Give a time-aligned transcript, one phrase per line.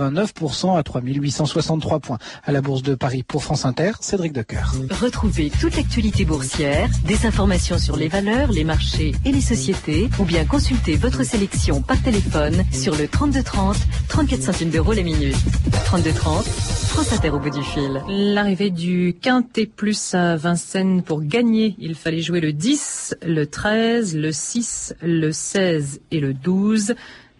[0.00, 2.18] 9% à 3863 points.
[2.42, 4.72] À la Bourse de Paris pour France Inter, Cédric Decoeur.
[5.00, 10.24] Retrouvez toute l'actualité boursière, des informations sur les valeurs, les marchés et les sociétés, ou
[10.24, 13.76] bien consultez votre sélection par téléphone sur le 3230,
[14.08, 15.36] 34 centimes d'euros la minute.
[15.84, 18.02] 3230, France Inter au bout du fil.
[18.08, 24.16] L'arrivée du Quintet Plus à Vincennes pour gagner, il fallait jouer le 10, le 13,
[24.16, 26.94] le 6, le 16 et le 12.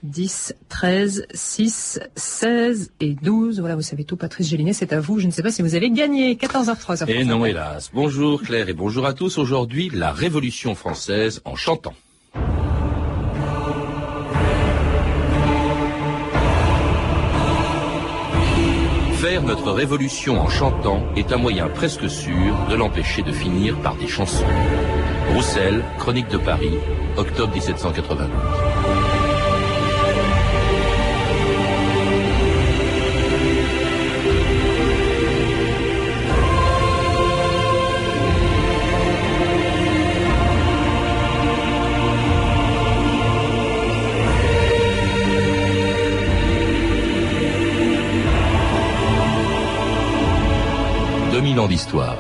[0.05, 3.61] 10, 13, 6, 16 et 12.
[3.61, 5.19] Voilà, vous savez tout, Patrice Gélinet, c'est à vous.
[5.19, 6.35] Je ne sais pas si vous avez gagné.
[6.35, 7.11] 14h03.
[7.11, 7.91] Et non, hélas.
[7.93, 9.39] Bonjour Claire et bonjour à tous.
[9.39, 11.95] Aujourd'hui, la Révolution française en chantant.
[19.15, 23.97] Faire notre révolution en chantant est un moyen presque sûr de l'empêcher de finir par
[23.97, 24.45] des chansons.
[25.33, 26.75] Roussel, Chronique de Paris,
[27.17, 28.29] octobre 1792.
[51.45, 52.17] 2000 ans d'histoire.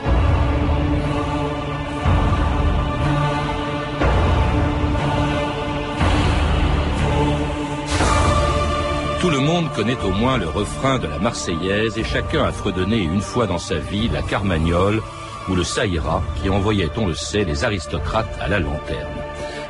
[9.19, 12.98] Tout le monde connaît au moins le refrain de la Marseillaise et chacun a fredonné
[12.98, 15.00] une fois dans sa vie la Carmagnole
[15.48, 19.08] ou le Saïra qui envoyait, on le sait, les aristocrates à la lanterne.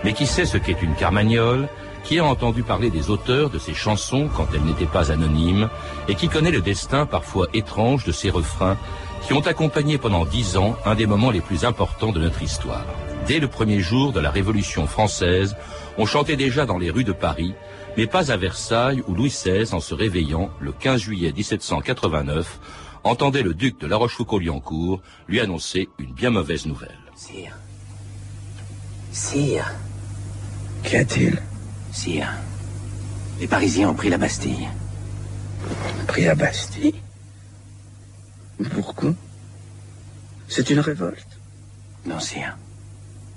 [0.03, 1.69] Mais qui sait ce qu'est une Carmagnole
[2.03, 5.71] qui a entendu parler des auteurs de ces chansons quand elles n'étaient pas anonymes,
[6.07, 8.77] et qui connaît le destin parfois étrange de ces refrains
[9.25, 12.85] qui ont accompagné pendant dix ans un des moments les plus importants de notre histoire.
[13.27, 15.57] Dès le premier jour de la Révolution française,
[15.97, 17.55] on chantait déjà dans les rues de Paris,
[17.97, 22.61] mais pas à Versailles où Louis XVI, en se réveillant le 15 juillet 1789,
[23.03, 26.99] entendait le duc de La Rochefoucauld-Liancourt lui annoncer une bien mauvaise nouvelle.
[27.15, 27.57] Sire.
[29.13, 29.73] Sire.
[30.83, 31.43] Qu'y a-t-il?
[31.93, 32.29] Sire.
[33.41, 34.69] Les Parisiens ont pris la Bastille.
[36.07, 36.95] Pris la Bastille?
[38.73, 39.11] Pourquoi?
[40.49, 41.27] C'est une révolte
[42.07, 42.57] Non, sire.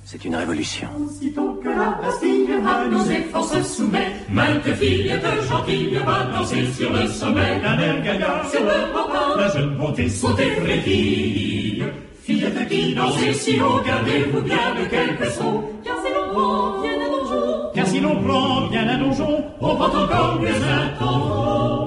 [0.05, 0.87] C'est une révolution.
[1.05, 6.65] Aussitôt que la Bastille à nos efforts se soumet, mainte fille de gentille va danser
[6.71, 7.59] sur le sommet.
[7.61, 11.83] La mère gaillard sur le rempart, la jeune bonté sauter frétille.
[12.23, 16.91] Fillette qui dansez si haut, gardez-vous bien de quelques sauts, car si l'on prend bien
[16.91, 21.86] un donjon, car si l'on prend bien un donjon, on prend encore mieux un tendon.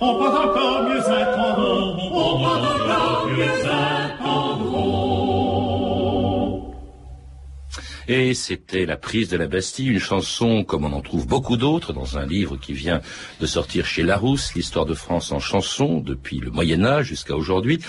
[0.00, 3.68] On prend encore mieux on prend encore mieux.
[8.10, 11.92] Et c'était La prise de la Bastille, une chanson comme on en trouve beaucoup d'autres
[11.92, 13.02] dans un livre qui vient
[13.38, 17.80] de sortir chez Larousse, l'histoire de France en chanson depuis le Moyen Âge jusqu'à aujourd'hui.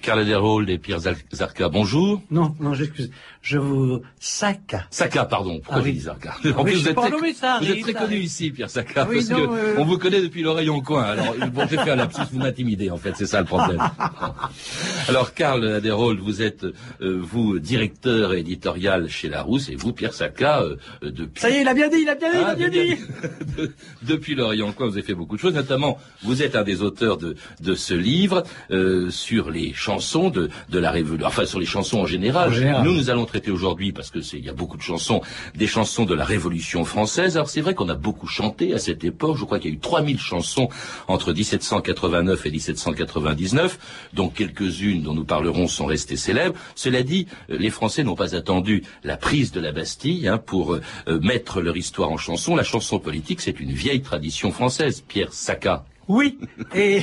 [0.00, 1.00] Carla Derhold et Pierre
[1.30, 2.22] Zarka, bonjour.
[2.30, 3.10] Non, non, j'excuse.
[3.48, 4.74] Je vous sac.
[4.90, 5.60] Saka, pardon.
[5.60, 7.82] Pourquoi Ah j'ai dit oui, sais vous êtes très, non, mais ça vous arrive, êtes
[7.82, 10.42] très ça connu ici, Pierre Saka, Oui, parce non, que euh, on vous connaît depuis
[10.42, 11.04] l'oreille en coin.
[11.04, 13.80] Alors, bon, j'ai fait un lapsus, vous m'intimidez, en fait, c'est ça le problème.
[15.08, 20.62] Alors, Karl Derhold, vous êtes, euh, vous, directeur éditorial chez Larousse, et vous, Pierre Saka,
[20.62, 21.40] euh, depuis...
[21.40, 22.68] Ça y est, il a bien dit, il a bien dit, il Ah, a bien
[22.68, 22.96] bien dit.
[23.56, 25.54] De- Depuis l'Orient, quoi, vous avez fait beaucoup de choses.
[25.54, 28.42] Notamment, vous êtes un des auteurs de, de ce livre
[28.72, 32.48] euh, sur les chansons de, de la révolution, enfin sur les chansons en général.
[32.48, 32.84] En général.
[32.84, 35.20] Nous, nous allons traiter aujourd'hui, parce que c'est, il y a beaucoup de chansons,
[35.54, 37.36] des chansons de la Révolution française.
[37.36, 39.36] Alors c'est vrai qu'on a beaucoup chanté à cette époque.
[39.36, 40.70] Je crois qu'il y a eu 3000 chansons
[41.06, 43.78] entre 1789 et 1799,
[44.14, 46.58] dont quelques-unes dont nous parlerons sont restées célèbres.
[46.74, 50.72] Cela dit, euh, les Français n'ont pas attendu la prise de la Bastille hein, pour
[50.72, 52.56] euh, euh, mettre leur histoire en chanson.
[52.56, 55.04] La chanson politique, c'est une vieille tradition française.
[55.06, 55.84] Pierre Saka.
[56.08, 56.38] Oui,
[56.74, 57.02] et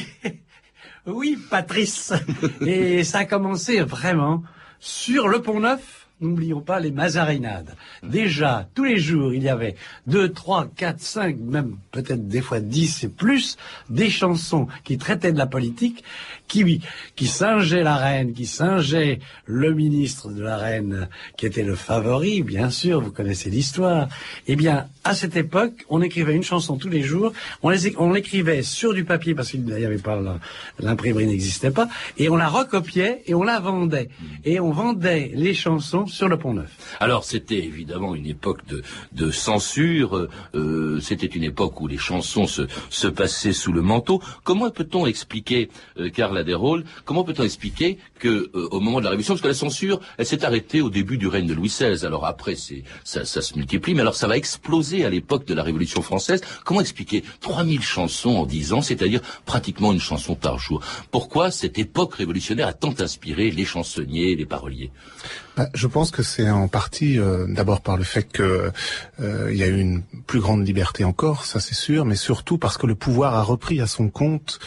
[1.05, 2.11] oui, Patrice.
[2.65, 4.41] Et ça a commencé vraiment
[4.79, 6.02] sur le Pont Neuf.
[6.23, 7.75] N'oublions pas les Mazarinades.
[8.01, 9.75] Déjà, tous les jours, il y avait
[10.07, 13.57] deux, trois, quatre, cinq, même peut-être des fois dix et plus,
[13.89, 16.03] des chansons qui traitaient de la politique,
[16.47, 16.81] qui,
[17.15, 22.41] qui singeaient la reine, qui singeaient le ministre de la reine, qui était le favori,
[22.41, 24.07] bien sûr, vous connaissez l'histoire.
[24.47, 27.83] Eh bien, à cette époque, on écrivait une chanson tous les jours, on les
[28.13, 30.21] l'écrivait sur du papier parce qu'il n'y avait pas
[30.79, 34.09] l'imprimerie n'existait pas, et on la recopiait et on la vendait.
[34.45, 36.69] Et on vendait les chansons sur le Pont Neuf.
[36.99, 43.07] Alors c'était évidemment une époque de, censure, euh, c'était une époque où les chansons se,
[43.07, 44.21] passaient sous le manteau.
[44.43, 49.09] Comment peut-on expliquer, euh, Carla Desrolles, comment peut-on expliquer que euh, au moment de la
[49.09, 52.05] Révolution, parce que la censure, elle s'est arrêtée au début du règne de Louis XVI,
[52.05, 52.55] alors après
[53.03, 56.41] ça se multiplie, mais alors ça va exploser à l'époque de la Révolution française.
[56.63, 60.81] Comment expliquer 3000 chansons en 10 ans, c'est-à-dire pratiquement une chanson par jour?
[61.09, 64.91] Pourquoi cette époque révolutionnaire a tant inspiré les chansonniers, les paroliers?
[65.57, 68.71] Bah, je pense que c'est en partie euh, d'abord par le fait que
[69.21, 72.77] euh, y a eu une plus grande liberté encore, ça c'est sûr, mais surtout parce
[72.77, 74.59] que le pouvoir a repris à son compte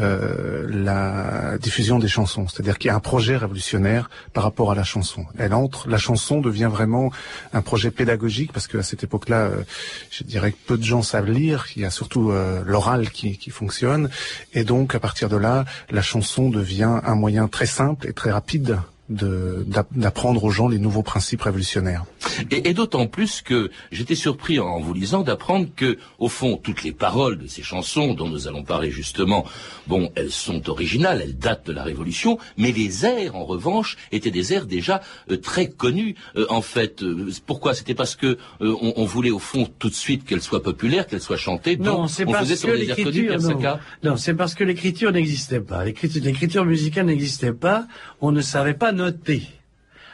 [0.00, 4.74] euh, la diffusion des chansons, c'est-à-dire qu'il y a un projet révolutionnaire par rapport à
[4.74, 5.24] la chanson.
[5.38, 7.12] Elle entre, la chanson devient vraiment
[7.52, 9.62] un projet pédagogique parce qu'à cette époque-là, euh,
[10.10, 11.66] je dirais que peu de gens savent lire.
[11.76, 14.10] Il y a surtout euh, l'oral qui, qui fonctionne,
[14.52, 18.32] et donc à partir de là, la chanson devient un moyen très simple et très
[18.32, 22.04] rapide d'apprendre aux gens les nouveaux principes révolutionnaires.
[22.50, 26.82] Et, et d'autant plus que j'étais surpris en vous lisant d'apprendre que, au fond, toutes
[26.82, 29.44] les paroles de ces chansons dont nous allons parler justement,
[29.86, 34.30] bon, elles sont originales, elles datent de la Révolution, mais les airs, en revanche, étaient
[34.30, 36.14] des airs déjà euh, très connus.
[36.36, 37.74] Euh, en fait, euh, pourquoi?
[37.74, 41.20] C'était parce que on, on, voulait au fond tout de suite qu'elles soient populaires, qu'elles
[41.20, 41.76] soient chantées.
[41.76, 45.84] Non, c'est parce faisait que l'écriture, non, non c'est parce que l'écriture n'existait pas.
[45.84, 47.86] L'écriture musicale n'existait pas.
[48.20, 49.42] On ne savait pas noter.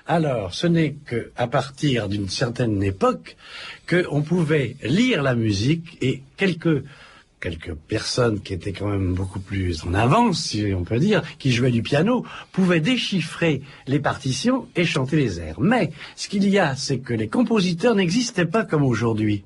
[0.07, 3.37] Alors, ce n'est qu'à partir d'une certaine époque
[3.89, 6.83] qu'on pouvait lire la musique et quelques
[7.41, 11.53] quelques personnes qui étaient quand même beaucoup plus en avance, si on peut dire, qui
[11.53, 15.61] jouaient du piano, pouvaient déchiffrer les partitions et chanter les airs.
[15.61, 19.45] Mais ce qu'il y a, c'est que les compositeurs n'existaient pas comme aujourd'hui.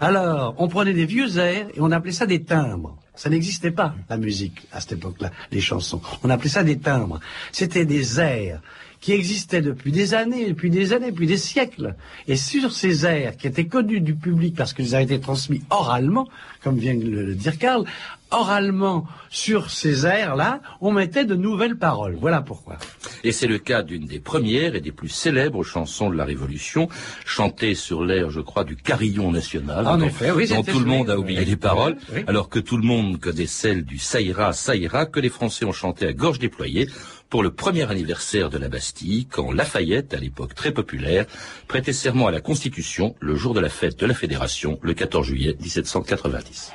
[0.00, 2.98] Alors, on prenait des vieux airs et on appelait ça des timbres.
[3.14, 6.02] Ça n'existait pas, la musique, à cette époque-là, les chansons.
[6.22, 7.18] On appelait ça des timbres.
[7.50, 8.60] C'était des airs
[9.00, 11.94] qui existaient depuis des années, depuis des années, depuis des siècles.
[12.28, 16.28] Et sur ces airs qui étaient connus du public parce qu'ils avaient été transmis oralement,
[16.62, 17.84] comme vient de le dire Karl,
[18.30, 22.16] oralement sur ces airs-là, on mettait de nouvelles paroles.
[22.20, 22.76] Voilà pourquoi.
[23.24, 26.88] Et c'est le cas d'une des premières et des plus célèbres chansons de la Révolution,
[27.24, 30.86] chantée sur l'air, je crois, du carillon national, en dont, effet, oui, dont tout le
[30.86, 32.24] monde a oublié oui, les paroles, oui.
[32.26, 36.06] alors que tout le monde connaît celle du ça ira, que les Français ont chanté
[36.06, 36.88] à gorge déployée
[37.28, 41.26] pour le premier anniversaire de la Bastille, quand Lafayette, à l'époque très populaire,
[41.66, 45.26] prêtait serment à la Constitution le jour de la fête de la Fédération, le 14
[45.26, 46.72] juillet 1790.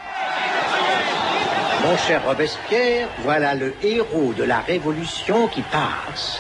[1.84, 6.40] Mon cher Robespierre, voilà le héros de la Révolution qui passe.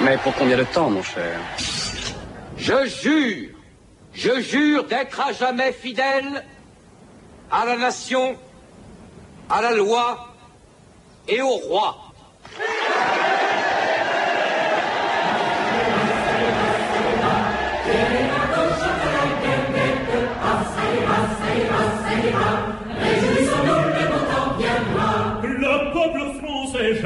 [0.00, 1.38] Mais pour combien de temps, mon cher?
[2.56, 3.50] Je jure,
[4.12, 6.44] je jure d'être à jamais fidèle
[7.50, 8.36] à la nation,
[9.48, 10.34] à la loi
[11.28, 11.98] et au roi.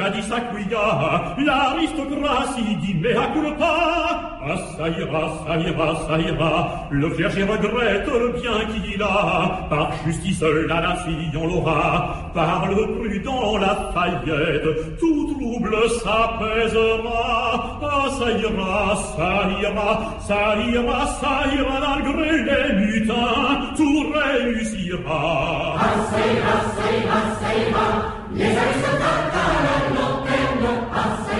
[0.07, 4.37] Jadis accouilla, l'aristocratie dit mea culpa.
[4.49, 9.67] Ah, ça ira, ça ira, ça ira, le clergé regrette le bien qu'il a.
[9.69, 17.79] Par justice la nation l'aura, par le prudent la faillette, tout trouble s'apaisera.
[17.81, 19.89] Ah, ça ira, ça ira,
[20.19, 25.75] ça ira, ça ira, malgré les mutins, tout réussira.
[25.77, 27.87] Ah, ça ira, ça ira, ça ira,
[28.33, 29.76] les aristocrates.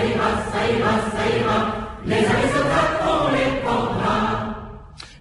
[0.00, 1.58] ça ira, ça ira, ça ira,
[2.06, 4.27] les aristocrates on les prendra.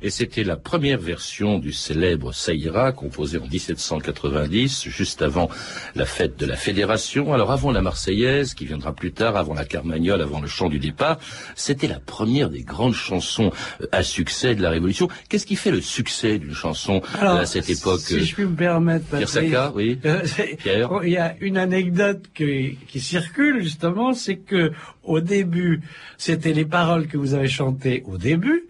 [0.01, 5.49] Et c'était la première version du célèbre Saïra, composé en 1790, juste avant
[5.95, 7.33] la fête de la Fédération.
[7.33, 10.79] Alors avant la Marseillaise, qui viendra plus tard, avant la Carmagnole, avant le chant du
[10.79, 11.19] départ,
[11.55, 15.07] c'était la première des grandes chansons euh, à succès de la Révolution.
[15.29, 18.45] Qu'est-ce qui fait le succès d'une chanson euh, Alors, à cette époque Si je puis
[18.45, 19.99] me permettre, Pierre Patrick, Sacca, oui.
[20.05, 20.89] euh, c'est- Pierre.
[21.03, 24.71] il y a une anecdote qui, qui circule justement, c'est que
[25.03, 25.81] au début,
[26.17, 28.65] c'était les paroles que vous avez chantées au début,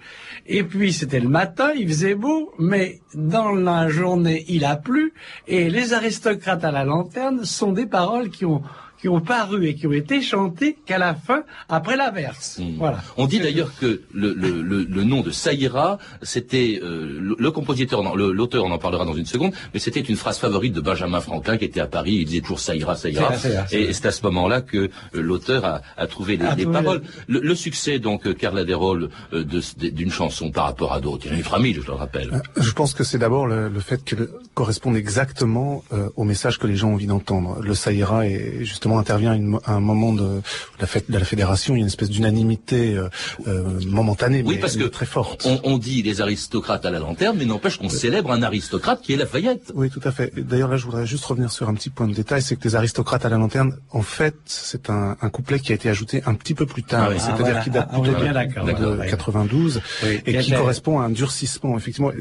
[0.45, 5.13] et puis c'était le matin, il faisait beau, mais dans la journée, il a plu,
[5.47, 8.61] et les aristocrates à la lanterne sont des paroles qui ont
[8.99, 12.59] qui ont paru et qui ont été chantées qu'à la fin, après l'averse.
[12.77, 12.99] Voilà.
[13.17, 17.51] On dit d'ailleurs que le, le, le, le nom de Saïra, c'était euh, le, le
[17.51, 21.21] compositeur, l'auteur, on en parlera dans une seconde, mais c'était une phrase favorite de Benjamin
[21.21, 22.13] Franklin qui était à Paris.
[22.21, 23.33] Il disait toujours Saïra, Saïra.
[23.71, 26.81] Et c'est à ce moment-là que euh, l'auteur a, a trouvé les, A les trouvé
[26.81, 27.01] paroles.
[27.27, 30.99] Le, le succès donc, euh, Carla Desrolles, euh, de- de- d'une chanson par rapport à
[31.01, 31.25] d'autres.
[31.25, 32.41] Il y en a une famille, je le rappelle.
[32.55, 36.65] Je pense que c'est d'abord le, le fait qu'elle corresponde exactement euh, au message que
[36.67, 37.59] les gens ont envie d'entendre.
[37.61, 40.41] Le Saïra est justement justement intervient une, un moment de
[40.79, 43.09] la fête de la fédération, il y a une espèce d'unanimité euh,
[43.47, 45.45] euh, momentanée, Oui, mais, parce que très forte.
[45.45, 49.13] on, on dit les aristocrates à la lanterne, mais n'empêche qu'on célèbre un aristocrate qui
[49.13, 49.71] est Lafayette.
[49.75, 50.31] Oui, tout à fait.
[50.37, 52.75] D'ailleurs, là, je voudrais juste revenir sur un petit point de détail, c'est que les
[52.75, 56.33] aristocrates à la lanterne, en fait, c'est un, un couplet qui a été ajouté un
[56.35, 57.19] petit peu plus tard, Ah oui.
[57.19, 57.63] c'est-à-dire Ah, voilà.
[57.63, 58.65] qui date Ah, plutôt de, d'accord.
[58.65, 59.07] de D'accord, ouais.
[59.09, 61.77] 92 Oui, et qui correspond à un durcissement.
[61.77, 62.11] Effectivement,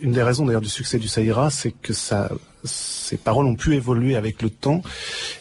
[0.00, 2.30] une des raisons d'ailleurs du succès du Saïra, c'est que ça
[2.66, 4.82] ces paroles ont pu évoluer avec le temps,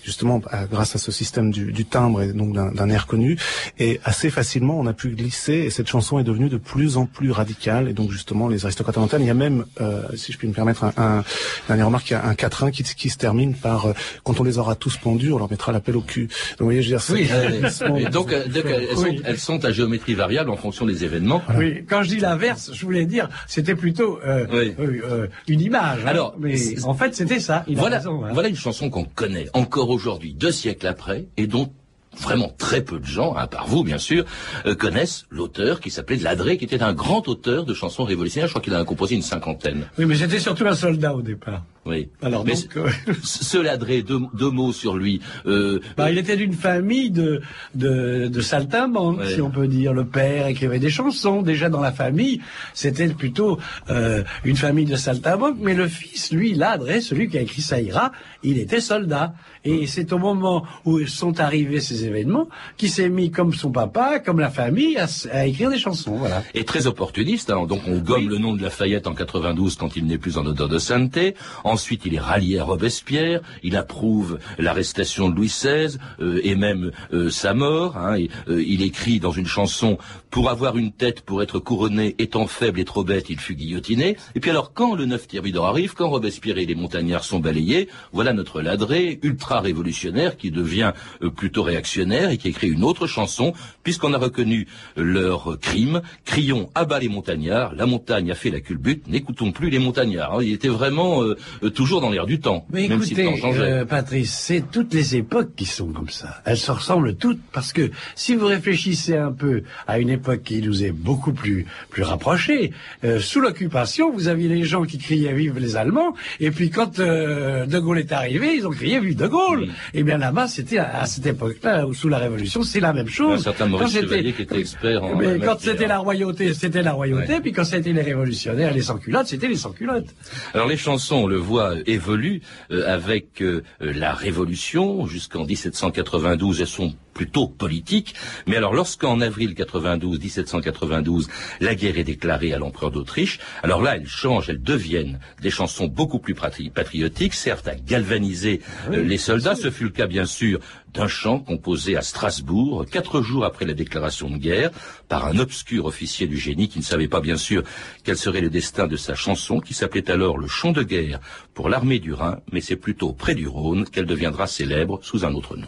[0.03, 3.37] justement à- grâce à ce système du, du timbre et donc d'un d'un air connu.
[3.79, 7.05] Et assez facilement, on a pu glisser et cette chanson est devenue de plus en
[7.05, 7.89] plus radicale.
[7.89, 10.47] Et donc justement, les aristocrates à l'antenne, il y a même, euh, si je puis
[10.47, 11.23] me permettre, un, un
[11.67, 14.43] dernière remarque, il y a un quatrain qui, qui se termine par euh, quand on
[14.43, 16.23] les aura tous pendus, on leur mettra l'appel au cul.
[16.27, 18.01] Donc vous voyez, je veux dire, c'est Oui.
[18.05, 19.17] Et donc, euh, donc, elles, Oui.
[19.17, 21.41] sont, elles sont à géométrie variable en fonction des événements.
[21.57, 24.73] Oui, quand je dis l'inverse, je voulais dire, c'était plutôt euh, Oui.
[24.79, 25.99] euh, euh, une image.
[26.03, 26.07] hein.
[26.07, 27.63] Alors, mais en fait, c'était ça.
[27.67, 28.29] Il a Voilà, raison, hein.
[28.33, 31.71] voilà une chanson qu'on connaît encore aujourd'hui, deux siècles après, et dont
[32.17, 34.23] vraiment très peu de gens, à part vous bien sûr,
[34.65, 38.47] euh, connaissent l'auteur qui s'appelait Ladré, qui était un grand auteur de chansons révolutionnaires.
[38.47, 39.85] Je crois qu'il en a composé une cinquantaine.
[39.97, 41.63] Oui, mais c'était surtout un soldat au départ.
[41.85, 42.09] Oui.
[42.21, 42.89] Alors Mais donc, euh,
[43.23, 45.21] ce ce Ladré, deux, deux mots sur lui.
[45.45, 47.41] Euh, bah, il était d'une famille de
[47.75, 49.33] de, de saltimbanques, Ouais.
[49.35, 49.93] si on peut dire.
[49.93, 51.41] Le père écrivait des chansons.
[51.43, 52.41] Déjà dans la famille,
[52.73, 55.57] c'était plutôt euh, une famille de saltimbanques.
[55.61, 58.11] Mais le fils, lui, Ladré, celui qui a écrit Saïra,
[58.43, 59.33] il était soldat.
[59.63, 64.19] Et c'est au moment où sont arrivés ces événements qu'il s'est mis, comme son papa,
[64.19, 66.15] comme la famille, à, à écrire des chansons.
[66.17, 66.43] Voilà.
[66.53, 67.49] est très opportuniste.
[67.49, 67.65] hein.
[67.67, 70.67] Donc on gomme le nom de Lafayette en 92 quand il n'est plus en odeur
[70.69, 71.35] de sainteté.
[71.75, 73.41] Ensuite, il est rallié à Robespierre.
[73.61, 77.97] Il approuve l'arrestation de Louis XVI euh, et même euh, sa mort.
[77.97, 78.15] hein.
[78.47, 79.97] Euh, il écrit dans une chanson
[80.35, 84.17] pour avoir une tête, pour être couronné, étant faible et trop bête, il fut guillotiné.
[84.35, 87.87] Et puis alors, quand le 9 Thermidor arrive, quand Robespierre et les montagnards sont balayés,
[88.11, 90.91] voilà notre ladré ultra révolutionnaire qui devient
[91.23, 93.53] euh, plutôt réactionnaire et qui écrit une autre chanson,
[93.83, 94.67] puisqu'on a reconnu
[94.97, 96.01] euh, leur crime.
[96.25, 100.41] Crions à bas les montagnards, la montagne a fait la culbute, n'écoutons plus les montagnards.
[100.41, 101.21] Il était vraiment
[101.65, 103.61] euh, toujours dans l'air du temps, Mais même si écoutez, changeait.
[103.61, 106.41] euh, Patrice, c'est toutes les époques qui sont comme ça.
[106.45, 110.61] Elles se ressemblent toutes parce que si vous réfléchissez un peu à une époque qui
[110.61, 112.71] nous est beaucoup plus plus rapprochée,
[113.03, 116.99] euh, sous l'occupation, vous aviez les gens qui criaient vive les Allemands, et puis quand
[116.99, 119.67] euh, De Gaulle est arrivé, ils ont crié vive De Gaulle.
[119.93, 123.07] Et bien là-bas, c'était à, à cette époque-là, ou sous la Révolution, c'est la même
[123.07, 123.43] Un chose.
[123.43, 126.81] certain Quand Maurice c'était- Chevalier qui était expert en mais quand c'était la royauté, c'était
[126.83, 130.07] la royauté, puis quand c'était les révolutionnaires, les sans-culottes, c'était les sans-culottes.
[130.53, 131.54] Alors les chansons, on le voit,
[131.85, 135.05] évoluent euh, avec euh, euh, la Révolution.
[135.07, 138.13] Jusqu'en 1792, elles sont plutôt politiques.
[138.45, 141.29] Mais alors lorsqu'en avril 92, 1792,
[141.61, 145.87] la guerre est déclarée à l'empereur d'Autriche, alors là, elles changent, elles deviennent des chansons
[145.87, 149.55] beaucoup plus patri- patriotiques, certes à galvaniser euh, les soldats.
[149.55, 150.59] Ce fut le cas, bien sûr,
[150.95, 154.71] d'un chant composé à Strasbourg, quatre jours après la déclaration de guerre,
[155.09, 157.63] par un obscur officier du génie qui ne savait pas, bien sûr,
[158.03, 161.19] quel serait le destin de sa chanson, qui s'appelait alors le chant de guerre
[161.53, 165.33] pour l'armée du Rhin, mais c'est plutôt près du Rhône qu'elle deviendra célèbre sous un
[165.33, 165.67] autre nom.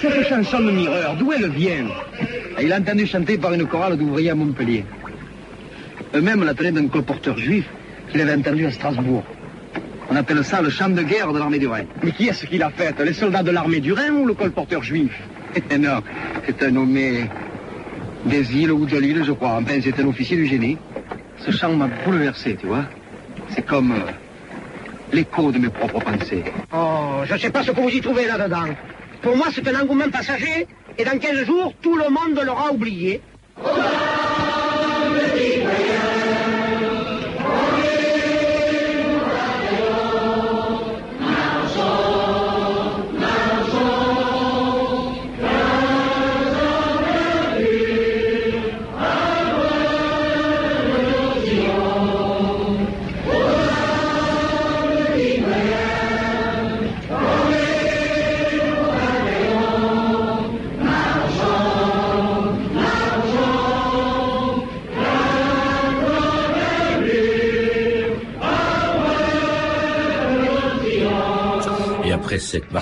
[0.00, 1.88] Cette chanson de Mireur, d'où elle vient?
[2.60, 4.84] Il a entendu chanter par une chorale d'ouvriers à Montpellier.
[6.14, 7.66] Eux-mêmes la tenaient d'un colporteur juif
[8.10, 9.24] qu'il avait entendu à Strasbourg.
[10.10, 11.84] On appelle ça le chant de guerre de l'armée du Rhin.
[12.02, 14.82] Mais qui est-ce qui l'a fait Les soldats de l'armée du Rhin ou le colporteur
[14.82, 15.12] juif?
[15.78, 16.02] Non,
[16.44, 17.28] c'est un nommé
[18.24, 19.58] des îles ou de l'île, je crois.
[19.60, 20.76] Enfin, c'est un officier du génie.
[21.38, 22.84] Ce chant m'a bouleversé, tu vois.
[23.50, 24.10] C'est comme euh,
[25.12, 26.44] l'écho de mes propres pensées.
[26.72, 28.74] Oh, je ne sais pas ce que vous y trouvez là-dedans.
[29.22, 30.66] Pour moi, c'est un engouement passager,
[30.98, 33.20] et dans 15 jours, tout le monde l'aura oublié.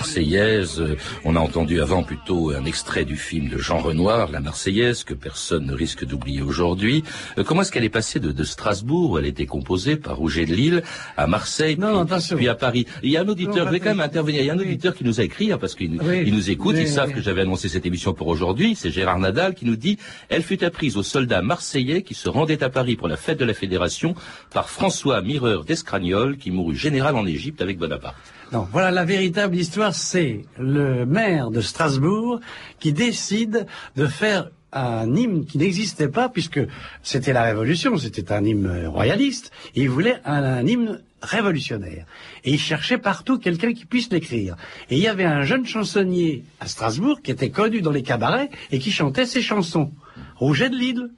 [0.05, 4.41] Marseillaise, euh, on a entendu avant plutôt un extrait du film de Jean Renoir, La
[4.41, 7.03] Marseillaise, que personne ne risque d'oublier aujourd'hui.
[7.39, 10.45] Euh, comment est-ce qu'elle est passée de, de, Strasbourg, où elle était composée par Rouget
[10.45, 10.83] de Lille,
[11.17, 12.87] à Marseille, non, puis, puis, à Paris?
[13.03, 14.95] Il y a un auditeur, je vais quand même intervenir, il y a un auditeur
[14.95, 17.41] qui nous a écrit, hein, parce qu'il oui, nous écoute, oui, ils savent que j'avais
[17.41, 19.97] annoncé cette émission pour aujourd'hui, c'est Gérard Nadal qui nous dit
[20.29, 23.47] «Elle fut apprise aux soldats marseillais qui se rendaient à Paris pour la fête de
[23.47, 24.15] la Fédération
[24.53, 28.17] par François Mireur d'Escragnol, qui mourut général en Égypte avec Bonaparte.»
[28.53, 32.41] Non, voilà la véritable histoire, c'est le maire de Strasbourg
[32.79, 36.61] qui décide de faire un hymne qui n'existait pas puisque
[37.03, 42.07] c'était la Révolution, c'était un hymne royaliste, il voulait un, un hymne révolutionnaire.
[42.45, 44.57] Et il cherchait partout quelqu'un qui puisse l'écrire.
[44.91, 48.51] Et il y avait un jeune chansonnier à Strasbourg qui était connu dans les cabarets
[48.71, 49.91] et qui chantait ses chansons.
[50.37, 51.11] Rouget de Lille.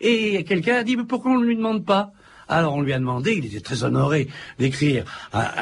[0.00, 2.12] Et quelqu'un a dit, mais pourquoi on ne lui demande pas?
[2.48, 5.04] Alors on lui a demandé, il était très honoré d'écrire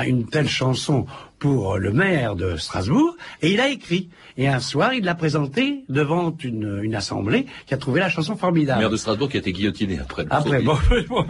[0.06, 1.06] une telle chanson
[1.44, 4.08] pour le maire de Strasbourg, et il a écrit.
[4.38, 8.34] Et un soir, il l'a présenté devant une, une, assemblée qui a trouvé la chanson
[8.34, 8.78] formidable.
[8.78, 10.24] Le maire de Strasbourg qui a été guillotiné après.
[10.30, 11.26] Après, bon, bon,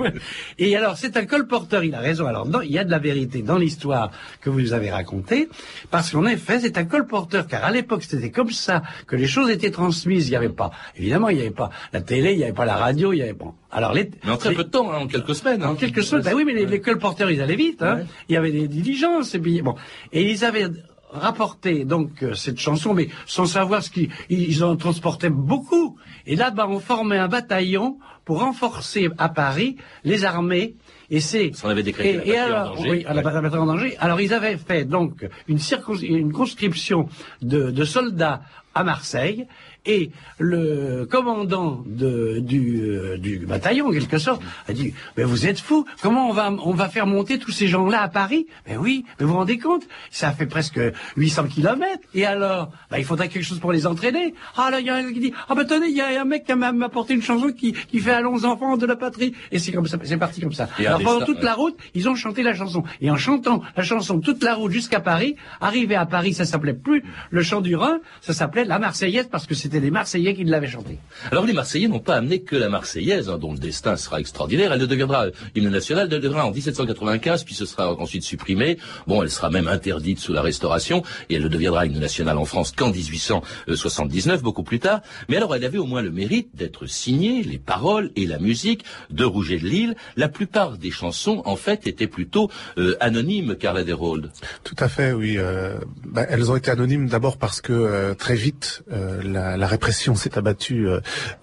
[0.57, 2.27] Et alors, c'est un colporteur, il a raison.
[2.27, 5.49] Alors, non, il y a de la vérité dans l'histoire que vous nous avez racontée,
[5.91, 9.51] parce qu'en effet, c'est un colporteur, car à l'époque, c'était comme ça que les choses
[9.51, 10.29] étaient transmises.
[10.29, 12.67] Il n'y avait pas, évidemment, il n'y avait pas la télé, il n'y avait pas
[12.67, 13.53] la radio, il n'y avait pas...
[13.73, 15.65] Alors, les, Mais en très les, peu de temps, hein, en quelques semaines.
[15.65, 15.71] Hein.
[15.71, 17.83] En quelques semaines, ben oui, mais les, les colporteurs, ils allaient vite.
[17.83, 17.97] Hein.
[17.97, 18.05] Ouais.
[18.29, 19.75] Il y avait des diligences, et puis, bon.
[20.13, 20.69] Et ils avaient
[21.11, 25.97] rapporté donc euh, cette chanson, mais sans savoir ce qu'ils ils en transportaient beaucoup.
[26.27, 30.75] Et là-bas, on formait un bataillon pour renforcer à Paris les armées.
[31.11, 31.53] Et c'est.
[31.63, 32.91] On avait décrété et, et alors, en danger.
[32.91, 33.97] oui, à la bataille en danger.
[33.99, 35.59] Alors ils avaient fait donc une,
[36.03, 37.09] une conscription
[37.43, 38.43] de, de soldats
[38.75, 39.47] à Marseille
[39.87, 45.47] et le commandant de, du, euh, du, bataillon, en quelque sorte, a dit Mais vous
[45.47, 48.47] êtes fous Comment on va, on va faire monter tous ces gens-là à Paris?
[48.67, 50.81] Mais oui, mais vous vous rendez compte Ça fait presque
[51.17, 52.03] 800 kilomètres.
[52.15, 52.71] Et alors?
[52.91, 54.35] Bah, Il faudrait quelque chose pour les entraîner.
[54.57, 56.25] Ah là, il y a un qui dit Ah ben tenez, il y a un
[56.25, 59.35] mec qui m'a apporté une chanson qui, qui fait Allons enfants de la patrie.
[59.53, 60.69] Et c'est comme ça, c'est parti comme ça.
[60.79, 61.45] Et alors pendant toute ouais.
[61.45, 62.85] la route, ils ont chanté la chanson.
[63.01, 66.75] Et en chantant la chanson toute la route jusqu'à Paris, arrivé à Paris, ça s'appelait
[66.75, 70.45] plus le chant du Rhin, ça s'appelait la Marseillaise parce que c'était les Marseillais qui
[70.45, 70.99] l'avaient chanté.
[71.31, 74.73] Alors les Marseillais n'ont pas amené que la Marseillaise, hein, dont le destin sera extraordinaire.
[74.73, 78.79] Elle ne deviendra hymne national, elle deviendra en 1795, puis ce sera ensuite supprimée.
[79.07, 82.45] Bon, elle sera même interdite sous la Restauration, et elle ne deviendra hymne national en
[82.45, 85.01] France qu'en 1879, beaucoup plus tard.
[85.29, 88.85] Mais alors elle avait au moins le mérite d'être signée, les paroles et la musique
[89.11, 89.97] de Rouget de Lille.
[90.17, 94.31] La plupart des chansons, en fait, étaient plutôt euh, anonymes, Carla Desroldes.
[94.63, 95.37] Tout à fait, oui.
[95.39, 99.75] Euh, bah, elles ont été anonymes d'abord parce que euh, très vite euh, la, la,
[99.75, 100.87] répression s'est abattue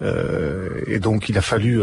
[0.00, 1.82] euh, et donc il a fallu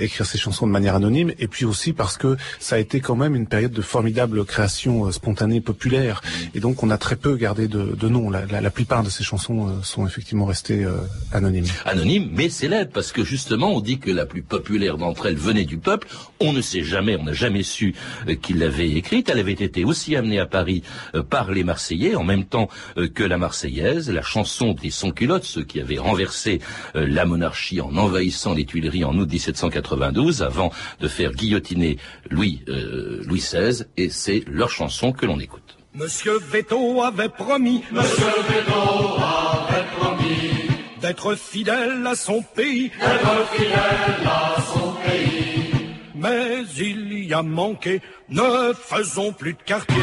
[0.00, 1.32] écrire ces chansons de manière anonyme.
[1.38, 5.10] Et puis aussi parce que ça a été quand même une période de formidable création
[5.12, 6.20] spontanée populaire.
[6.54, 8.30] Et donc on a très peu gardé de, de noms.
[8.30, 10.86] La, la, la, plupart de ces chansons sont effectivement restées
[11.32, 11.66] anonymes.
[11.84, 15.64] Anonymes, mais célèbres parce que justement on dit que la plus populaire d'entre elles venait
[15.64, 16.08] du peuple.
[16.40, 17.94] On ne sait jamais, on n'a jamais su
[18.42, 19.30] qu'il l'avait écrite.
[19.30, 20.82] Elle avait été aussi amenée à Paris
[21.30, 22.68] par les Marseillais en même temps
[23.14, 26.60] que la Marseillaise, la chanson des sans-culottes, ceux qui avaient renversé
[26.94, 31.98] euh, la monarchie en envahissant les Tuileries en août 1792 avant de faire guillotiner
[32.30, 35.76] Louis, euh, Louis XVI et c'est leur chanson que l'on écoute.
[35.94, 40.66] Monsieur Veto avait promis, Monsieur Veto avait promis
[41.00, 45.86] d'être fidèle à son pays, d'être fidèle à son pays.
[46.14, 49.96] Mais il y a manqué, ne faisons plus de quartier.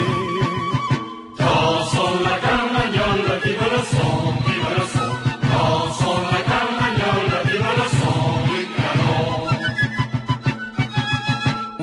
[1.37, 4.42] Dansons la carmagnole, vive le son.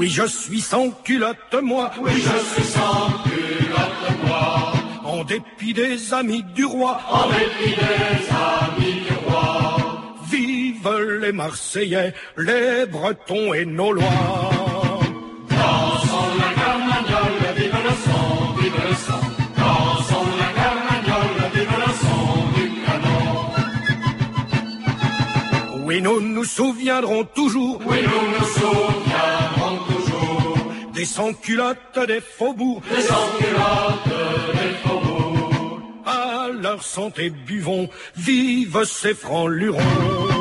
[0.01, 1.91] Oui, je suis sans culotte, moi.
[2.01, 4.73] Oui, je suis sans culotte, moi.
[5.05, 6.99] En dépit des amis du roi.
[7.11, 9.77] En dépit des amis du roi.
[10.31, 14.05] Vive les Marseillais, les Bretons et nos lois.
[15.51, 18.95] Dansons la carmagnole, vive le son, vive le.
[19.59, 22.25] Dansons la carmagnole, vive le son
[22.57, 23.23] du canon.
[25.85, 27.83] Oui, nous nous souviendrons toujours.
[27.85, 29.10] Oui, nous nous souviendrons.
[31.01, 32.83] Des sans-culottes des faubourgs.
[32.95, 34.19] Des sans-culottes
[34.53, 35.81] des faubourgs.
[36.05, 40.40] À leur santé buvons, vive ces francs lurons.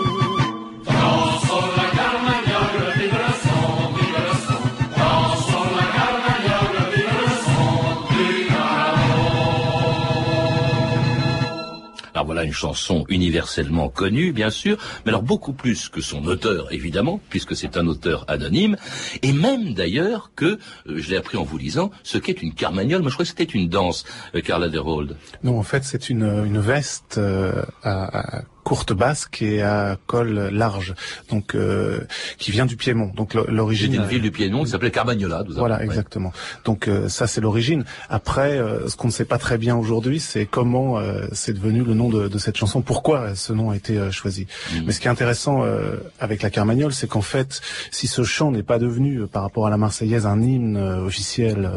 [12.50, 17.56] Une chanson universellement connue, bien sûr, mais alors beaucoup plus que son auteur, évidemment, puisque
[17.56, 18.76] c'est un auteur anonyme,
[19.22, 20.58] et même d'ailleurs que, euh,
[20.88, 23.02] je l'ai appris en vous lisant, ce qu'est une carmagnole.
[23.04, 25.16] Moi, je crois que c'était une danse, euh, Carla Derold.
[25.44, 30.93] Non, en fait, c'est une, veste euh, à courte basque et à col large,
[31.32, 32.01] donc euh,
[32.38, 33.12] qui vient du Piémont.
[33.15, 33.95] Donc l'origine.
[33.95, 35.39] une ville du Piémont qui s'appelait Carmagnola.
[35.39, 36.32] avons- Voilà, exactement.
[36.65, 37.84] Donc euh, ça c'est l'origine.
[38.12, 41.84] Après, euh, ce qu'on ne sait pas très bien aujourd'hui, c'est comment euh, c'est devenu
[41.84, 44.45] le nom de, de cette chanson, pourquoi ce nom a été euh, choisi.
[44.71, 44.75] Mm.
[44.86, 48.51] Mais ce qui est intéressant euh, avec la Carmagnole, c'est qu'en fait, si ce chant
[48.51, 51.69] n'est pas devenu, par rapport à la Marseillaise, un hymne officiel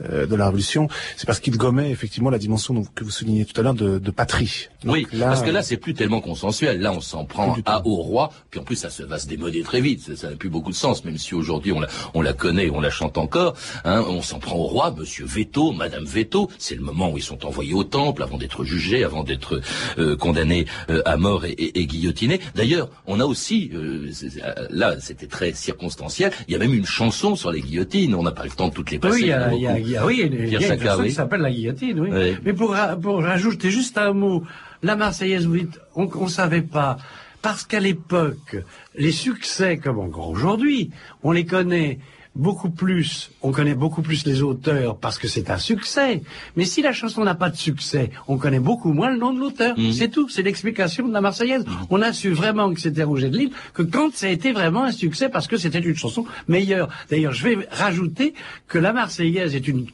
[0.00, 3.62] de la Révolution, c'est parce qu'il gommait effectivement la dimension que vous soulignez tout à
[3.62, 4.68] l'heure de, de patrie.
[4.82, 6.80] Donc Oui, parce que là, c'est plus tellement consensuel.
[6.80, 9.62] Là, on s'en prend à, au roi, puis en plus, ça se, va se démoder
[9.62, 10.00] très vite.
[10.16, 12.80] Ça- n'a plus beaucoup de sens, même si aujourd'hui on la, on la connaît, on
[12.80, 13.54] la chante encore.
[13.84, 16.50] Hein, on s'en prend au roi, Monsieur Veto, Madame Veto.
[16.58, 19.60] C'est le moment où ils sont envoyés au temple avant d'être jugés, avant d'être
[19.98, 22.40] euh, condamnés euh, à mort et, et- et guillotinés.
[22.54, 24.10] D'ailleurs, on a aussi, euh,
[24.70, 26.32] là, c'était très circonstanciel.
[26.48, 28.14] Il y a même une chanson sur les guillotines.
[28.14, 29.14] On n'a pas le temps de toutes les passer.
[29.14, 30.74] Oui, il y a, en il y a- il y a- oui, il y a-
[30.74, 31.08] une chanson oui.
[31.08, 32.08] qui s'appelle La Guillotine, oui.
[32.12, 32.36] Oui.
[32.44, 34.42] Mais pour, pour rajouter juste un mot,
[34.84, 36.98] la Marseillaise, vous dites, on ne savait pas,
[37.40, 38.56] parce qu'à l'époque,
[38.94, 40.90] les succès, comme encore aujourd'hui,
[41.22, 41.98] on les connaît
[42.34, 46.22] beaucoup plus, on connaît beaucoup plus les auteurs parce que c'est un succès.
[46.56, 49.40] Mais si la chanson n'a pas de succès, on connaît beaucoup moins le nom de
[49.40, 49.78] l'auteur.
[49.78, 49.92] Mhm.
[49.92, 51.64] C'est tout, c'est l'explication de la Marseillaise.
[51.90, 54.84] On a su vraiment que c'était Rouget de Lille, que quand ça a été vraiment
[54.84, 56.88] un succès parce que c'était une chanson meilleure.
[57.08, 58.34] D'ailleurs, je vais rajouter
[58.68, 59.86] que la Marseillaise est une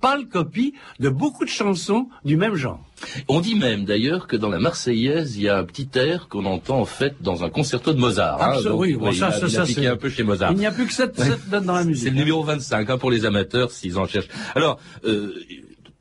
[0.00, 2.80] pâle copie de beaucoup de chansons du même genre.
[3.28, 6.44] On dit même d'ailleurs que dans la Marseillaise, il y a un petit air qu'on
[6.44, 8.40] entend en fait dans un concerto de Mozart.
[8.40, 8.50] hein.
[8.50, 10.52] Absolument, Donc, oui, bon, il ça, il a ça, un peu chez Mozart.
[10.52, 12.04] Il n'y a plus que sept, sept notes dans la musique.
[12.04, 14.28] C'est le numéro 25 hein, pour les amateurs s'ils en cherchent.
[14.54, 15.34] Alors, euh,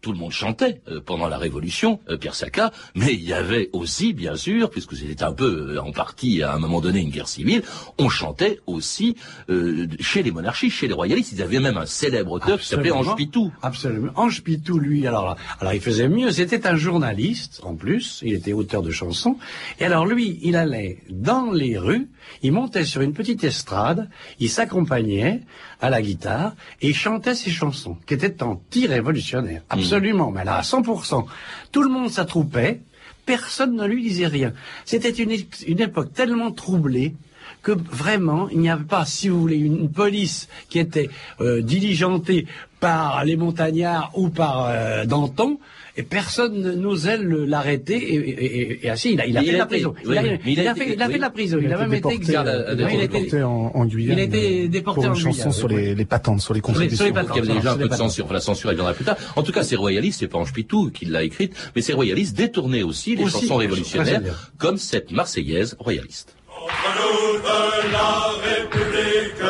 [0.01, 3.69] tout le monde chantait euh, pendant la Révolution, euh, Pierre Sacca, mais il y avait
[3.73, 7.09] aussi, bien sûr, puisque c'était un peu euh, en partie à un moment donné une
[7.09, 7.63] guerre civile,
[7.97, 9.15] on chantait aussi
[9.49, 11.31] euh, chez les monarchies, chez les royalistes.
[11.33, 12.91] Ils avaient même un célèbre auteur qui s'appelait.
[12.91, 13.51] Ange Pitou.
[13.61, 14.11] Absolument.
[14.15, 16.31] Ange Pitou, lui, alors, alors il faisait mieux.
[16.31, 18.21] C'était un journaliste, en plus.
[18.23, 19.37] Il était auteur de chansons.
[19.79, 22.09] Et alors, lui, il allait dans les rues,
[22.41, 24.09] il montait sur une petite estrade,
[24.39, 25.41] il s'accompagnait
[25.79, 29.63] à la guitare et il chantait ses chansons, qui étaient anti-révolutionnaires.
[29.69, 31.25] Absolument, mais là, à 100%.
[31.71, 32.81] Tout le monde s'attroupait,
[33.25, 34.53] personne ne lui disait rien.
[34.85, 35.31] C'était une,
[35.79, 37.15] époque tellement troublée
[37.61, 41.09] que vraiment, il n'y avait pas, si vous voulez, une, une police qui était
[41.41, 42.47] euh, diligentée
[42.79, 45.59] par les montagnards ou par euh, Danton,
[45.97, 47.95] et personne n'osait l'arrêter.
[47.97, 49.93] Et, et, et, et ainsi, il a, il a Il fait de a la prison.
[50.05, 51.57] il a, il il a a fait, il a de la prison.
[51.59, 52.37] Il, Il a a même été été déporté, exilé.
[52.37, 54.17] Oui, il a été- déporté en, en Guyane.
[54.17, 56.61] il a été déporté pour en une chanson Guyane, sur les, les patentes, sur les
[56.61, 56.97] contributions.
[56.97, 57.37] sur les patentes.
[57.37, 58.25] Il y avait déjà un peu de censure.
[58.25, 59.17] Enfin, la censure, elle viendra plus tard.
[59.35, 62.37] En tout cas, c'est royaliste, c'est pas Ange Pitou qui l'a écrite, mais c'est royaliste
[62.37, 64.21] détourner aussi les Aussi, chansons révolutionnaires,
[64.57, 66.35] comme cette Marseillaise royaliste.
[66.49, 68.11] nous de la
[68.45, 69.41] République,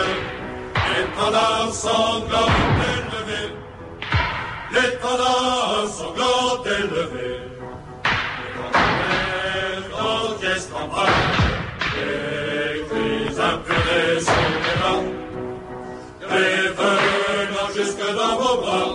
[1.72, 2.81] sanglant élevé,
[4.74, 7.30] l'étendard sanglant élevé,
[9.90, 11.14] l'orchestre en bas,
[11.96, 15.12] les cris impurés sur les rangs,
[16.30, 18.92] revenant jusque dans vos bras,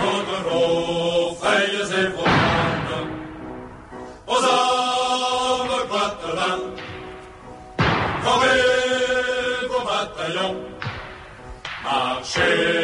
[0.00, 2.30] contre vos feuilles et vos
[4.28, 6.64] aux hommes poitelins,
[8.22, 10.56] Formez vos bataillons.
[11.84, 12.75] Marchez,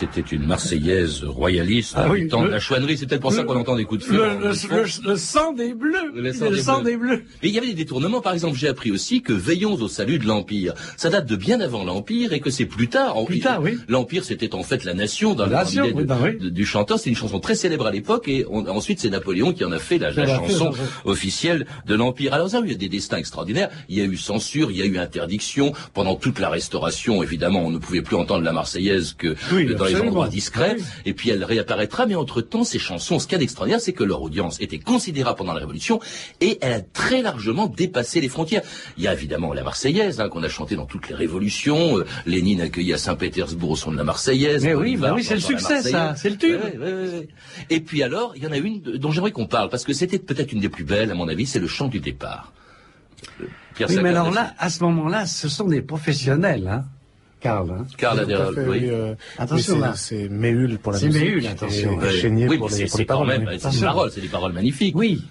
[0.00, 2.96] c'était une Marseillaise royaliste Ah oui, temps de le- la chouannerie.
[2.96, 4.22] C'est peut-être pour ça qu'on entend des coups de feu.
[5.04, 6.12] Le, sang des bleus.
[6.14, 6.90] Le sang des sang bleus.
[6.90, 7.22] des bleus.
[7.42, 8.20] Mais il y avait des détournements.
[8.20, 11.60] Par exemple, j'ai appris aussi que Veillons au salut de l'Empire, ça date de bien
[11.60, 13.16] avant l'Empire et que c'est plus tard.
[13.16, 13.78] En- Plus tard, oui.
[13.88, 16.98] L'Empire, c'était en fait la nation dans La nation, oui, de- ben de- du chanteur.
[16.98, 19.78] C'est une chanson très célèbre à l'époque et on- ensuite c'est Napoléon qui en a
[19.78, 20.72] fait la, chanson la chanson.
[21.04, 22.34] officielle de l'Empire.
[22.34, 23.68] Alors ça, il y a des destins extraordinaires.
[23.88, 25.72] Il y a eu censure, il y a eu interdiction.
[25.94, 29.84] Pendant toute la Restauration, évidemment, on ne pouvait plus entendre la Marseillaise que Oui, dans
[29.92, 30.76] les endroits discrets.
[30.78, 30.84] Oui.
[31.06, 34.04] Et puis elle réapparaîtra, mais entre-temps, ces chansons, ce qu'il y a d'extraordinaire, c'est que
[34.04, 36.00] leur audience était considérable pendant la Révolution
[36.40, 38.62] et elle a très largement dépassé les frontières.
[38.96, 41.98] Il y a évidemment la Marseillaise, hein, qu'on a chantée dans toutes les révolutions.
[41.98, 44.64] Euh, Lénine accueilli à Saint-Pétersbourg au son de la Marseillaise.
[44.64, 46.14] Mais oui, bah oui, c'est le succès, ça.
[46.16, 46.60] C'est le tube.
[46.62, 47.28] Ouais, ouais, ouais, ouais.
[47.68, 50.18] Et puis alors, il y en a une dont j'aimerais qu'on parle, parce que c'était
[50.18, 52.52] peut-être une des plus belles, à mon avis, c'est le chant du départ.
[53.40, 56.84] Euh, Pierre Oui, mais alors là, à ce moment-là, ce sont des professionnels, hein,
[57.40, 57.70] Karl.
[57.70, 57.86] Hein.
[57.96, 58.80] Karl Adderall, oui.
[58.90, 59.94] euh, Attention, là.
[59.96, 61.22] c'est c'est Méhul pour la C'est musique.
[61.22, 61.92] Méhul, attention.
[62.00, 62.12] Et, Ouais.
[62.12, 64.94] Chénier oui, pour mais les, c'est pour c'est les c'est paroles, c'est des paroles magnifiques.
[64.96, 65.22] Oui.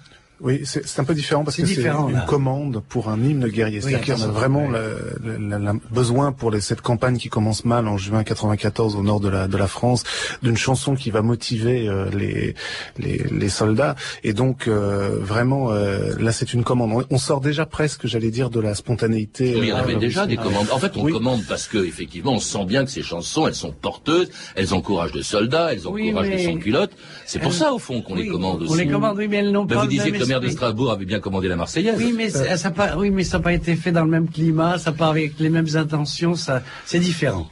[0.42, 2.24] Oui, c'est c'est un peu différent parce que c'est une là.
[2.26, 3.80] commande pour un hymne guerrier.
[3.84, 7.28] Oui, C'est-à-dire qu'on a vraiment le, le- le- le besoin pour les- cette campagne qui
[7.28, 10.02] commence mal en juin 94 au nord de la, de la France,
[10.42, 12.54] d'une chanson qui va motiver euh, les,
[12.98, 13.96] les, les soldats.
[14.24, 16.92] Et donc euh, vraiment, euh, là, c'est une commande.
[16.92, 19.54] On, on sort déjà presque, j'allais dire, de la spontanéité.
[19.56, 20.68] Oui, il y en euh, avait déjà des commandes.
[20.72, 21.12] En fait, on Oui.
[21.12, 25.14] commande parce que effectivement, on sent bien que ces chansons, elles sont porteuses, elles encouragent
[25.14, 26.92] les soldats, elles Oui, encouragent les mais- sans-culottes.
[27.26, 28.72] C'est pour ça, au fond, qu'on les commande aussi.
[28.72, 30.29] On les commande, oui, mais elles n'ont Ben, pas vous le disiez même que le
[30.30, 30.48] maire de.
[30.48, 31.96] Strasbourg avait bien commandé la Marseillaise.
[31.98, 34.28] Oui, mais ça, ça pas, oui, mais ça n'a pas été fait dans le même
[34.28, 37.48] climat, ça pas avec les mêmes intentions, ça, c'est différent.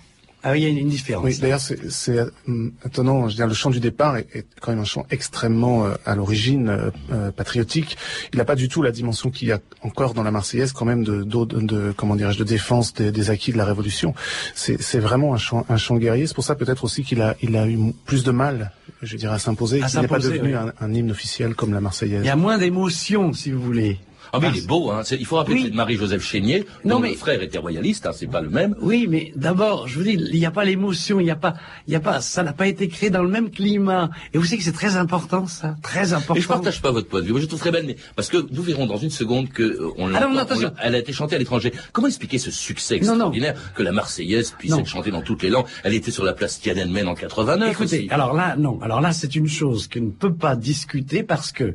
[0.48, 1.24] Ah oui, il y a une, une différence.
[1.24, 3.28] Oui, d'ailleurs, c'est c'est, hum, étonnant.
[3.28, 5.94] Je veux dire, le chant du départ est, est quand même un chant extrêmement, euh,
[6.06, 7.98] à l'origine, euh, euh, patriotique.
[8.32, 10.86] Il n'a pas du tout la dimension qu'il y a encore dans la Marseillaise, quand
[10.86, 14.14] même, de, de, de comment dirais-je, de défense des, des acquis de la Révolution.
[14.54, 16.26] C'est c'est vraiment un chant, un chant guerrier.
[16.26, 19.34] C'est pour ça peut-être aussi qu'il a, il a eu plus de mal, je dirais,
[19.34, 19.82] à s'imposer.
[19.82, 20.54] Qu'il n'est pas devenu oui.
[20.54, 22.22] un, un hymne officiel comme la Marseillaise.
[22.22, 23.98] Il y a moins d'émotion, si vous voulez.
[24.32, 25.02] Ah mais il est beau, hein.
[25.10, 25.62] Il faut rappeler Oui.
[25.64, 28.74] que c'est Marie-Joseph Chénier, Non, mais- le frère était royaliste, hein, c'est pas le même.
[28.80, 31.54] Oui, mais d'abord, je vous dis, il n'y a pas l'émotion, il n'y a pas,
[31.86, 34.10] il y a pas, ça n'a pas été créé dans le même climat.
[34.34, 36.34] Et vous savez que c'est très important, ça, très important.
[36.34, 37.32] Et je partage pas votre point de vue.
[37.32, 39.90] Moi, je trouve très belle, mais parce que nous verrons dans une seconde que euh,
[39.96, 41.72] on Ah l'a- elle a été chantée à l'étranger.
[41.92, 43.12] Comment expliquer ce succès Non, non.
[43.14, 44.80] extraordinaire que la Marseillaise puisse Non.
[44.80, 45.66] être chantée dans toutes les langues?
[45.84, 48.08] Elle était sur la place Tiananmen en 89 Écoutez, aussi.
[48.10, 48.78] alors là, non.
[48.82, 51.74] Alors là, c'est une chose qu'on ne peut pas discuter parce que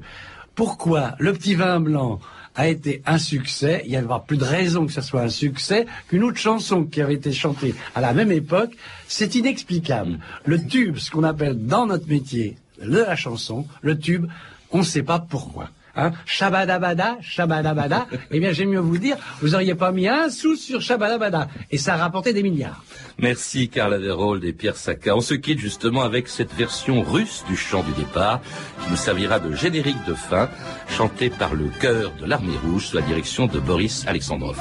[0.56, 2.20] pourquoi le petit vin blanc
[2.56, 5.30] a été un succès, il n'y avait pas plus de raison que ce soit un
[5.30, 8.72] succès qu'une autre chanson qui avait été chantée à la même époque,
[9.08, 10.20] c'est inexplicable.
[10.46, 14.28] Le tube, ce qu'on appelle dans notre métier de la chanson, le tube,
[14.72, 15.70] on ne sait pas pourquoi.
[15.96, 16.12] Hein?
[16.26, 20.82] Shabadabada, Shabadabada, eh bien j'aime mieux vous dire, vous n'auriez pas mis un sou sur
[20.82, 22.84] Shabadabada, et ça a rapporté des milliards.
[23.20, 25.16] Merci Carla Derold et Pierre Sacca.
[25.16, 28.42] On se quitte justement avec cette version russe du chant du départ
[28.84, 30.50] qui nous servira de générique de fin,
[30.90, 34.58] chanté par le chœur de l'armée rouge sous la direction de Boris Alexandrov.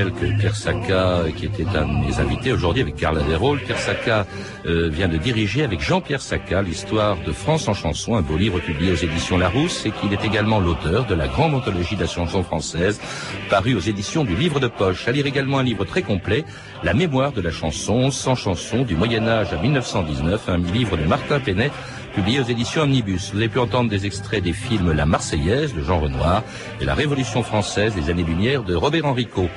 [0.00, 3.78] Rappelle que Pierre Sacca, qui était un de mes invités aujourd'hui avec Carla Desrolles, Pierre
[3.78, 4.26] Sacca
[4.66, 8.60] euh, vient de diriger avec Jean-Pierre Sacca l'histoire de France en chanson, un beau livre
[8.60, 12.06] publié aux éditions Larousse, et qu'il est également l'auteur de la grande anthologie de la
[12.06, 13.00] chanson française,
[13.48, 15.06] parue aux éditions du Livre de Poche.
[15.08, 16.44] À lire également un livre très complet,
[16.82, 21.04] La mémoire de la chanson, 100 chansons du Moyen Âge à 1919, un livre de
[21.04, 21.70] Martin Penet,
[22.14, 23.30] publié aux éditions Omnibus.
[23.32, 26.42] Vous avez pu entendre des extraits des films La Marseillaise de Jean Renoir
[26.80, 29.48] et La Révolution française des années-lumière de Robert Enrico.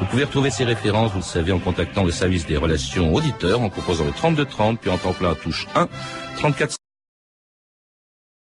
[0.00, 3.60] Vous pouvez retrouver ces références, vous le savez, en contactant le service des relations auditeurs,
[3.60, 5.88] en composant le 3230, puis en temps plein touche 1,
[6.38, 6.79] 34